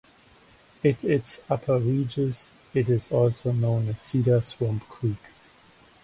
It 0.81 1.03
its 1.03 1.41
upper 1.47 1.77
reaches 1.77 2.49
it 2.73 2.89
is 2.89 3.07
also 3.11 3.51
known 3.51 3.87
as 3.89 4.01
Cedar 4.01 4.41
Swamp 4.41 4.81
Creek. 4.89 5.27